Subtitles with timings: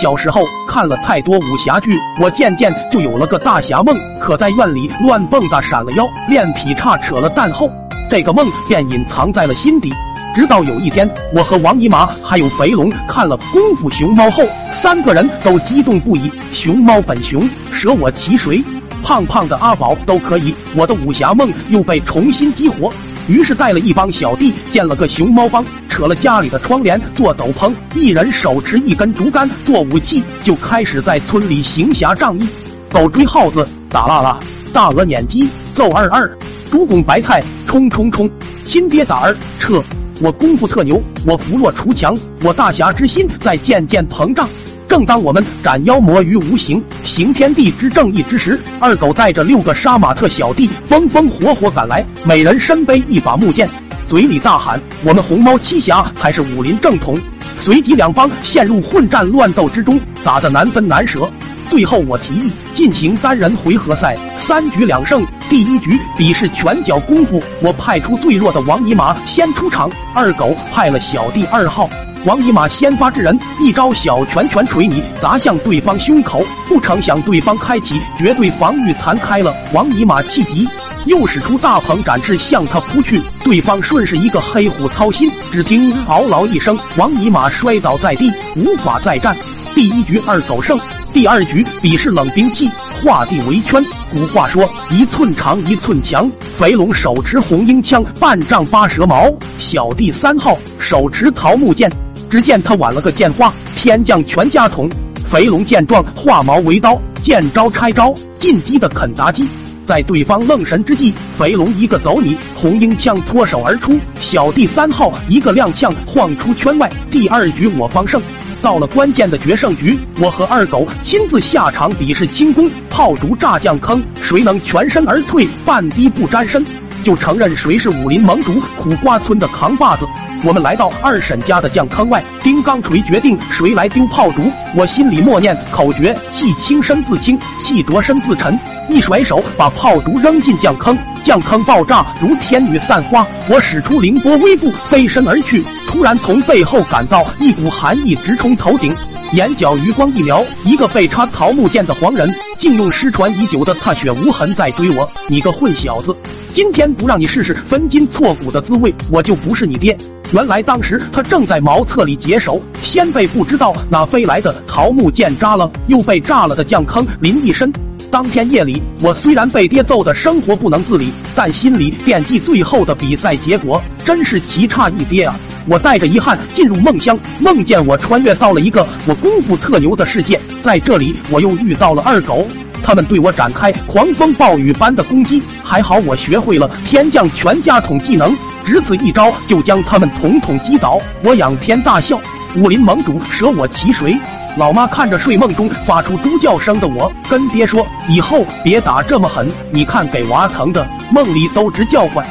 [0.00, 3.94] 小时候看了太多武侠剧，我渐渐就有了个大侠梦。
[4.18, 7.70] 可在院里乱蹦跶，闪了腰，练劈叉扯了蛋后，
[8.08, 9.92] 这个梦便隐藏在了心底。
[10.34, 14.42] 直到有一天，我和王姨妈还有肥龙看了《功夫熊猫》后，
[14.72, 16.32] 三个人都激动不已。
[16.54, 18.64] 熊猫本熊，舍我其谁？
[19.02, 22.90] 胖胖的阿宝都可以，我的武侠梦又被重新激活。
[23.30, 32.48] 于是带了一帮小弟建了个熊猫帮，扯了家里的窗帘做斗篷，一人手持一根竹竿做武器，就开始在村里行侠仗义。
[32.90, 34.40] 狗追耗子，打啦啦；
[34.72, 36.28] 大鹅撵鸡，揍二二；
[36.72, 38.28] 猪拱白菜，冲冲冲；
[38.64, 39.80] 亲爹打儿，撤。
[40.20, 44.48] 我功夫特牛，我扶弱除强，我大侠之心在渐渐膨胀。
[44.90, 53.70] 正当我们斩妖魔于无形，行天地之正义之时，二狗带着六个杀马特小弟风风火火赶来，每人身背一把木剑，
[54.08, 57.16] 嘴里大喊：“我们红猫七侠才是武林正统。”
[57.56, 61.30] 随即两方陷入混战乱斗之中，打得难分难舍。
[61.68, 65.24] 最后我提议进行单人回合赛，三局两胜。
[65.48, 71.88] 第一局比试拳脚功夫，我派出最弱的王尼玛先出场，二狗派了小弟二号。
[72.26, 76.44] 王尼玛先发制人，一招小拳拳捶你，砸向对方胸口。
[76.68, 79.54] 不成想对方开启绝对防御，弹开了。
[79.72, 80.68] 王尼玛气急，
[81.06, 83.18] 又使出大鹏展翅向他扑去。
[83.42, 89.34] 对方顺势一个黑虎操心，只听嗷嗷一声，王尼玛摔倒在地，无法再战。
[89.74, 90.78] 第一局二狗胜。
[91.12, 92.68] 第二局比试冷兵器，
[93.02, 93.82] 画地为圈。
[94.12, 96.30] 古话说一寸长一寸强。
[96.56, 99.26] 肥龙手持红缨枪，半丈八蛇矛。
[99.58, 101.90] 小弟三号手持桃木剑。
[102.30, 104.88] 只见他挽了个剑花，天降全家桶。
[105.26, 109.46] 肥龙见状，化矛为刀，见招拆招，进击的肯达基。
[109.86, 113.98] 在对方愣神之际，肥龙一个走你，红缨枪脱手而出。
[114.20, 116.88] 小弟三号一个踉跄，晃出圈外。
[117.10, 118.22] 第二局我方胜。
[118.62, 126.64] 到了关键的决胜局，我和二狗亲自下场比试轻功，炮竹炸将坑，谁能全身而退，半滴不沾身，
[127.02, 130.06] 就承认谁是武林盟主苦瓜村的扛把子。
[130.42, 134.50] 我们来到二婶家的酱坑外，丁钢锤决定谁来丢炮竹。
[134.74, 138.58] 我心里默念口诀：气轻身自轻，气浊身自沉。
[138.88, 143.26] 一甩手把炮竹扔进酱坑，酱坑爆炸如天女散花。
[143.48, 145.62] 我使出凌波微步飞身而去。
[145.86, 148.94] 突然从背后感到一股寒意直冲头顶，
[149.34, 155.08] 眼角余光一瞄，一个被插桃木剑的黄人，竟用失传已久的踏雪无痕在追我。
[155.28, 156.16] 你个混小子，
[156.52, 159.96] 今天不让你试试分筋错骨的滋味，我就不是你爹！
[160.32, 167.72] 原来当时他正在茅厕里解手，先被不知道哪飞来的桃木剑扎了，又被炸了的酱坑淋一身。
[168.10, 175.38] 当天夜里，我虽然被爹揍得生活不能自理，但心里惦记最后的比赛结果，真是奇差一爹啊！
[175.68, 182.44] 我带着遗憾进入梦乡，梦见我穿越到了一个我功夫特牛的世界，在这里我又遇到了二狗，
[182.82, 190.98] 他们对我展开狂风暴雨般的攻击，还好我学会了天降全家桶技能，只此一招就将他们统统击倒。
[191.22, 192.20] 我仰天大笑，
[192.56, 194.16] 武林盟主舍我其谁？
[194.56, 202.26] 老妈看着睡梦中发出猪叫声的我，跟爹说以后别打这么狠，你看给娃疼的，梦里都直叫唤。